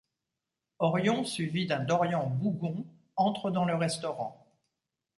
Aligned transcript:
Orion 0.79 1.23
suivi 1.25 1.67
d’un 1.67 1.79
Dorian 1.81 2.25
bougon 2.25 2.87
entre 3.17 3.51
dans 3.51 3.65
le 3.65 3.75
restaurant. 3.75 4.47